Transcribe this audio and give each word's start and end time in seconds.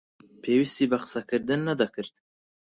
پێویستی 0.41 0.89
بە 0.91 0.97
قسەکردن 1.03 1.59
نەدەکرد. 1.69 2.13